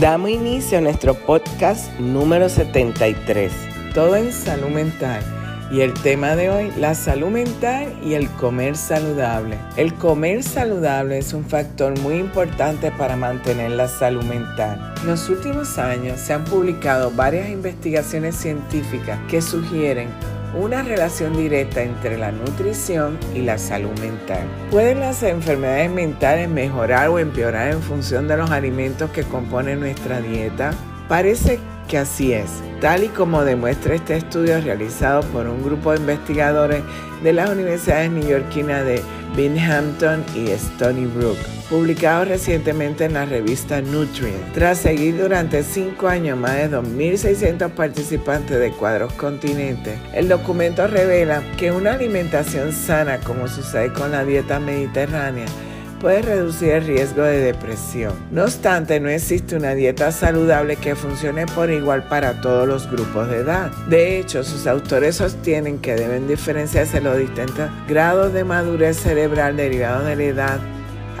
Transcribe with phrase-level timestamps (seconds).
[0.00, 3.52] Damos inicio a nuestro podcast número 73,
[3.94, 5.22] todo en salud mental.
[5.70, 9.56] Y el tema de hoy, la salud mental y el comer saludable.
[9.76, 14.94] El comer saludable es un factor muy importante para mantener la salud mental.
[15.00, 20.08] En los últimos años se han publicado varias investigaciones científicas que sugieren
[20.56, 24.46] una relación directa entre la nutrición y la salud mental.
[24.70, 30.20] ¿Pueden las enfermedades mentales mejorar o empeorar en función de los alimentos que componen nuestra
[30.20, 30.72] dieta?
[31.08, 31.58] Parece
[31.88, 32.50] que así es,
[32.80, 36.82] tal y como demuestra este estudio realizado por un grupo de investigadores
[37.22, 39.02] de las universidades neoyorquinas de
[39.36, 41.36] Binghamton y Stony Brook
[41.68, 44.52] publicado recientemente en la revista Nutrient.
[44.52, 51.42] Tras seguir durante cinco años más de 2.600 participantes de cuadros continentes, el documento revela
[51.56, 55.46] que una alimentación sana, como sucede con la dieta mediterránea,
[55.94, 58.12] puede reducir el riesgo de depresión.
[58.30, 63.28] No obstante, no existe una dieta saludable que funcione por igual para todos los grupos
[63.28, 63.70] de edad.
[63.88, 70.04] De hecho, sus autores sostienen que deben diferenciarse los distintos grados de madurez cerebral derivados
[70.06, 70.60] de la edad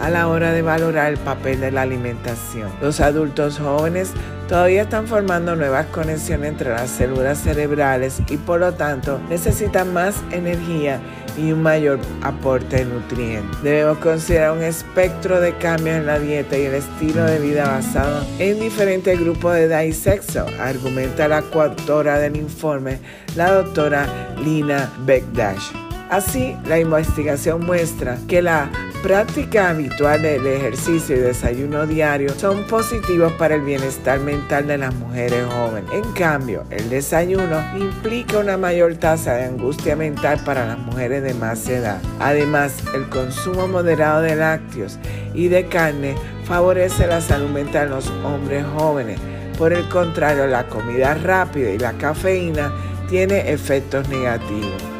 [0.00, 2.70] a la hora de valorar el papel de la alimentación.
[2.80, 4.10] Los adultos jóvenes
[4.48, 10.16] todavía están formando nuevas conexiones entre las células cerebrales y por lo tanto necesitan más
[10.30, 11.00] energía
[11.36, 13.62] y un mayor aporte de nutrientes.
[13.62, 18.24] Debemos considerar un espectro de cambios en la dieta y el estilo de vida basado
[18.38, 22.98] en diferentes grupos de edad y sexo, argumenta la coautora del informe,
[23.36, 25.93] la doctora Lina Beckdash.
[26.14, 28.70] Así, la investigación muestra que la
[29.02, 34.94] práctica habitual del ejercicio y desayuno diario son positivos para el bienestar mental de las
[34.94, 35.90] mujeres jóvenes.
[35.92, 41.34] En cambio, el desayuno implica una mayor tasa de angustia mental para las mujeres de
[41.34, 42.00] más edad.
[42.20, 45.00] Además, el consumo moderado de lácteos
[45.34, 49.18] y de carne favorece la salud mental de los hombres jóvenes.
[49.58, 52.72] Por el contrario, la comida rápida y la cafeína
[53.08, 54.93] tiene efectos negativos.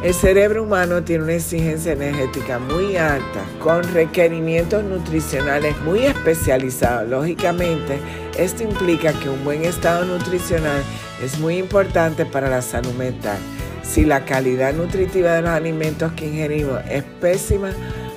[0.00, 7.08] El cerebro humano tiene una exigencia energética muy alta, con requerimientos nutricionales muy especializados.
[7.08, 7.98] Lógicamente,
[8.38, 10.84] esto implica que un buen estado nutricional
[11.20, 13.38] es muy importante para la salud mental.
[13.82, 17.72] Si la calidad nutritiva de los alimentos que ingerimos es pésima,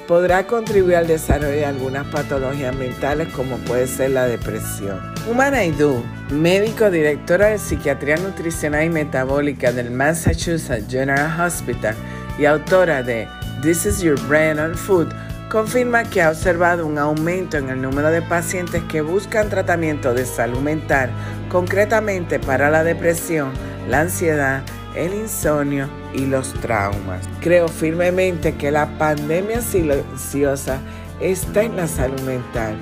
[0.08, 5.00] podrá contribuir al desarrollo de algunas patologías mentales como puede ser la depresión.
[5.30, 11.96] Uma Naidoo, médico directora de Psiquiatría Nutricional y Metabólica del Massachusetts General Hospital
[12.38, 13.28] y autora de
[13.62, 15.10] This is Your Brain on Food,
[15.50, 20.26] confirma que ha observado un aumento en el número de pacientes que buscan tratamiento de
[20.26, 21.12] salud mental,
[21.50, 23.52] concretamente para la depresión,
[23.88, 24.64] la ansiedad,
[24.96, 27.28] el insomnio y los traumas.
[27.40, 30.79] Creo firmemente que la pandemia silenciosa
[31.19, 32.75] está en la salud mental,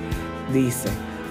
[0.52, 0.88] dice,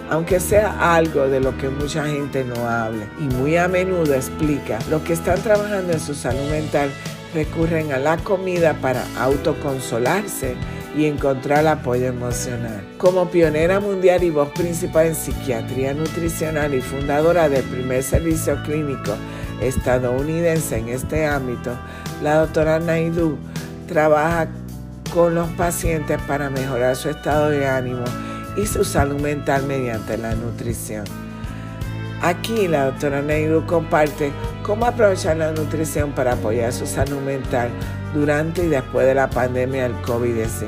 [0.10, 4.80] aunque sea algo de lo que mucha gente no hable y muy a menudo explica,
[4.90, 6.90] los que están trabajando en su salud mental
[7.34, 10.56] recurren a la comida para autoconsolarse
[10.98, 12.84] y encontrar apoyo emocional.
[12.98, 19.16] Como pionera mundial y voz principal en psiquiatría nutricional y fundadora del primer servicio clínico
[19.62, 21.72] estadounidense en este ámbito,
[22.22, 23.38] la doctora Naidu
[23.88, 24.48] trabaja
[25.14, 28.04] con los pacientes para mejorar su estado de ánimo
[28.58, 31.06] y su salud mental mediante la nutrición.
[32.22, 34.32] Aquí la doctora Naidu comparte
[34.62, 37.70] cómo aprovechar la nutrición para apoyar su salud mental
[38.14, 40.68] durante y después de la pandemia del COVID-19.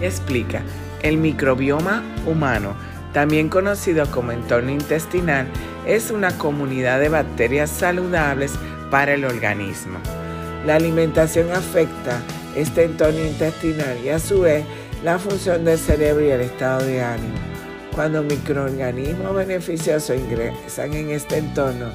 [0.00, 0.62] Explica,
[1.02, 2.74] el microbioma humano,
[3.12, 5.46] también conocido como entorno intestinal,
[5.86, 8.52] es una comunidad de bacterias saludables
[8.90, 9.98] para el organismo.
[10.66, 12.20] La alimentación afecta
[12.54, 14.64] este entorno intestinal y a su vez
[15.02, 17.34] la función del cerebro y el estado de ánimo.
[17.94, 21.86] Cuando microorganismos beneficiosos ingresan en este entorno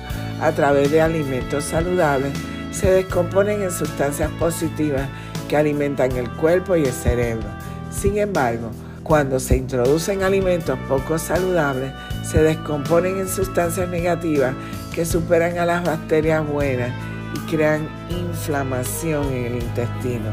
[0.41, 2.33] a través de alimentos saludables,
[2.71, 5.07] se descomponen en sustancias positivas
[5.47, 7.47] que alimentan el cuerpo y el cerebro.
[7.89, 8.69] Sin embargo,
[9.07, 11.93] cuando se introducen alimentos poco saludables,
[12.23, 14.53] se descomponen en sustancias negativas
[14.93, 16.91] que superan a las bacterias buenas
[17.33, 20.29] y crean inflamación en el intestino,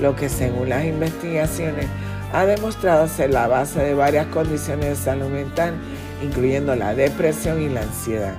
[0.00, 1.86] lo que según las investigaciones
[2.34, 5.72] ha demostrado ser la base de varias condiciones de salud mental,
[6.22, 8.34] incluyendo la depresión y la ansiedad.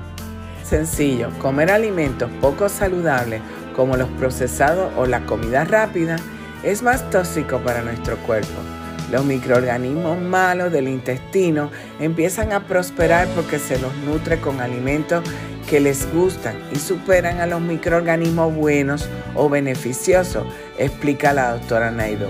[0.64, 3.42] Sencillo, comer alimentos poco saludables
[3.76, 6.18] como los procesados o la comida rápida
[6.62, 8.79] es más tóxico para nuestro cuerpo
[9.12, 11.70] los microorganismos malos del intestino
[12.00, 15.24] empiezan a prosperar porque se los nutre con alimentos
[15.70, 20.46] que les gustan y superan a los microorganismos buenos o beneficiosos,
[20.78, 22.30] explica la doctora Naido.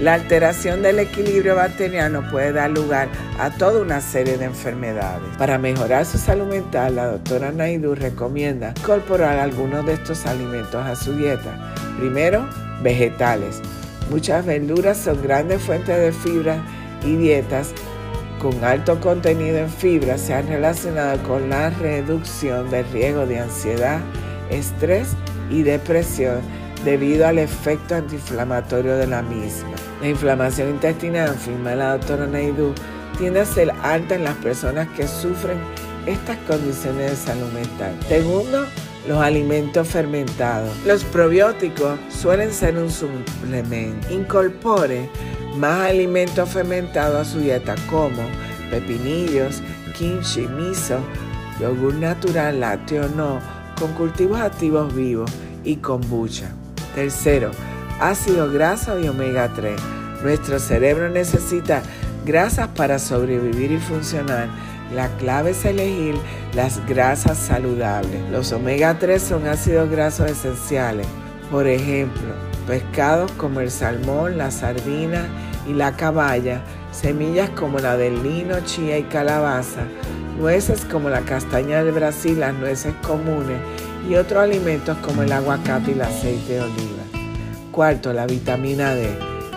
[0.00, 3.08] La alteración del equilibrio bacteriano puede dar lugar
[3.38, 5.28] a toda una serie de enfermedades.
[5.36, 10.96] Para mejorar su salud mental, la doctora Naidu recomienda incorporar algunos de estos alimentos a
[10.96, 11.74] su dieta.
[11.98, 12.48] Primero,
[12.82, 13.60] vegetales.
[14.10, 16.62] Muchas verduras son grandes fuentes de fibra
[17.04, 17.72] y dietas
[18.40, 24.00] con alto contenido en fibra se han relacionado con la reducción del riesgo de ansiedad,
[24.48, 25.08] estrés
[25.50, 26.40] y depresión
[26.82, 29.74] debido al efecto antiinflamatorio de la misma.
[30.00, 32.72] La inflamación intestinal, afirma la doctora Naidu,
[33.18, 35.58] tiende a ser alta en las personas que sufren
[36.06, 37.94] estas condiciones de salud mental.
[38.08, 38.64] Segundo,
[39.08, 40.70] los alimentos fermentados.
[40.84, 44.12] Los probióticos suelen ser un suplemento.
[44.12, 45.08] Incorpore
[45.56, 48.22] más alimentos fermentados a su dieta como
[48.70, 49.62] pepinillos,
[49.98, 51.00] kimchi, miso,
[51.60, 53.40] yogur natural, lácteo no,
[53.78, 55.30] con cultivos activos vivos
[55.64, 56.50] y kombucha.
[56.94, 57.50] Tercero,
[58.00, 59.80] ácido graso y omega 3.
[60.22, 61.82] Nuestro cerebro necesita
[62.24, 64.48] grasas para sobrevivir y funcionar.
[64.94, 66.16] La clave es elegir
[66.54, 68.28] las grasas saludables.
[68.30, 71.06] Los omega 3 son ácidos grasos esenciales.
[71.50, 72.34] Por ejemplo,
[72.66, 75.26] pescados como el salmón, la sardina
[75.68, 79.82] y la caballa, semillas como la del lino, chía y calabaza,
[80.38, 83.58] nueces como la castaña de Brasil, las nueces comunes
[84.08, 87.02] y otros alimentos como el aguacate y el aceite de oliva.
[87.70, 89.08] Cuarto, la vitamina D.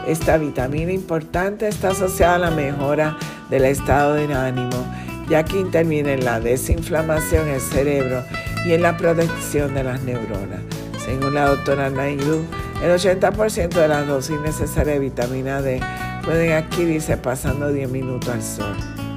[0.07, 3.17] Esta vitamina importante está asociada a la mejora
[3.49, 4.85] del estado de ánimo,
[5.29, 8.23] ya que interviene en la desinflamación del cerebro
[8.65, 10.61] y en la protección de las neuronas.
[11.03, 12.45] Según la doctora Naidu,
[12.81, 15.81] el 80% de las dosis necesarias de vitamina D
[16.23, 18.75] pueden adquirirse pasando 10 minutos al sol.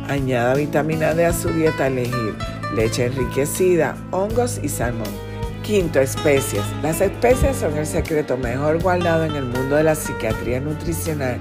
[0.09, 2.35] Añada vitamina D a su dieta elegir
[2.75, 5.09] leche enriquecida, hongos y salmón.
[5.63, 6.65] Quinto, especias.
[6.83, 11.41] Las especias son el secreto mejor guardado en el mundo de la psiquiatría nutricional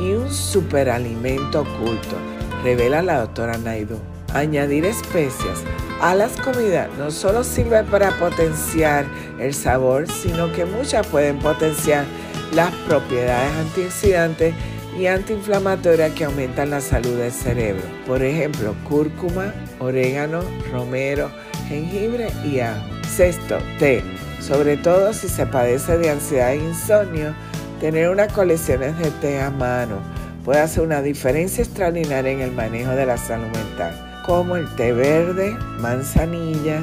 [0.00, 2.16] y un superalimento oculto,
[2.64, 3.98] revela la doctora Naidu.
[4.32, 5.62] Añadir especias
[6.00, 9.04] a las comidas no solo sirve para potenciar
[9.38, 12.04] el sabor, sino que muchas pueden potenciar
[12.52, 14.54] las propiedades antioxidantes
[14.98, 17.82] y antiinflamatorias que aumentan la salud del cerebro.
[18.06, 20.40] Por ejemplo, cúrcuma, orégano,
[20.72, 21.30] romero,
[21.68, 22.82] jengibre y ajo.
[23.08, 24.02] Sexto, té.
[24.40, 27.34] Sobre todo si se padece de ansiedad e insomnio,
[27.80, 30.13] tener unas colecciones de té a mano
[30.44, 34.92] puede hacer una diferencia extraordinaria en el manejo de la salud mental, como el té
[34.92, 36.80] verde, manzanilla,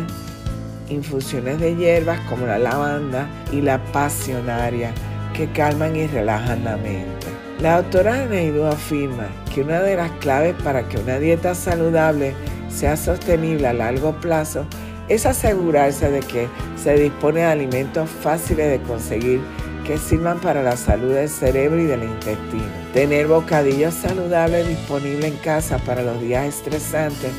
[0.90, 4.92] infusiones de hierbas como la lavanda y la pasionaria
[5.34, 7.28] que calman y relajan la mente.
[7.60, 12.34] La doctora Neidu afirma que una de las claves para que una dieta saludable
[12.69, 14.66] sea sostenible a largo plazo
[15.08, 19.42] es asegurarse de que se dispone de alimentos fáciles de conseguir
[19.86, 22.81] que sirvan para la salud del cerebro y del intestino.
[22.94, 27.32] Tener bocadillos saludables disponibles en casa para los días estresantes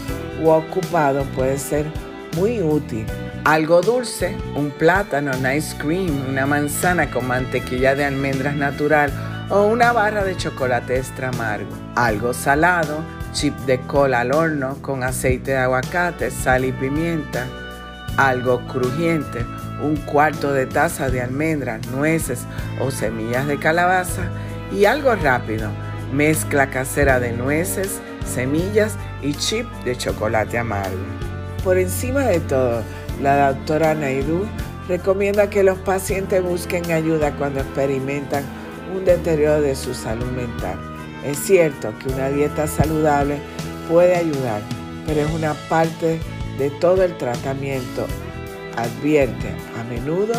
[0.43, 1.85] u ocupados puede ser
[2.37, 3.05] muy útil.
[3.45, 9.13] Algo dulce, un plátano, un ice cream, una manzana con mantequilla de almendras natural
[9.51, 11.71] o una barra de chocolate extra amargo.
[11.97, 17.47] Algo salado, chip de cola al horno con aceite de aguacate, sal y pimienta.
[18.17, 19.45] Algo crujiente,
[19.83, 22.47] un cuarto de taza de almendras, nueces
[22.81, 24.23] o semillas de calabaza.
[24.75, 25.69] Y algo rápido,
[26.13, 30.97] mezcla casera de nueces, semillas y chip de chocolate amargo.
[31.63, 32.83] Por encima de todo,
[33.21, 34.47] la doctora Naidu
[34.89, 38.45] recomienda que los pacientes busquen ayuda cuando experimentan
[38.97, 40.79] un deterioro de su salud mental.
[41.25, 43.39] Es cierto que una dieta saludable
[43.89, 44.63] puede ayudar,
[45.07, 46.19] pero es una parte
[46.59, 48.07] de todo el tratamiento.
[48.77, 50.33] Advierte, a menudo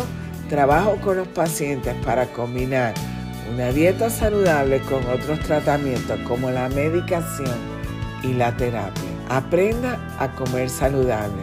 [0.48, 2.94] trabajo con los pacientes para combinar
[3.52, 7.54] una dieta saludable con otros tratamientos como la medicación
[8.22, 9.02] y la terapia.
[9.28, 11.42] Aprenda a comer saludable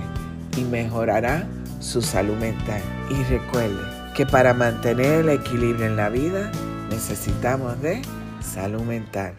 [0.58, 1.48] y mejorará
[1.80, 2.82] su salud mental.
[3.10, 3.82] Y recuerde
[4.16, 6.52] que para mantener el equilibrio en la vida,
[6.90, 8.02] necesitamos de
[8.42, 9.36] salud mental.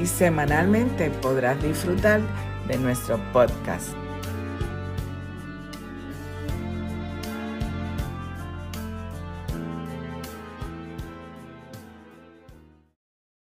[0.00, 2.20] y semanalmente podrás disfrutar
[2.68, 3.99] de nuestro podcast.